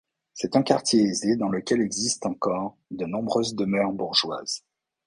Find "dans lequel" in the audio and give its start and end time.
1.35-1.79